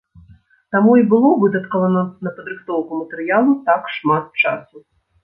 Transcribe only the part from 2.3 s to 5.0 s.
падрыхтоўку матэрыялу так шмат часу.